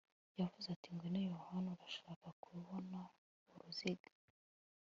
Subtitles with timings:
[0.39, 2.99] Yavuze ati Ngwino Yohana urashaka kubona
[3.53, 4.09] uruziga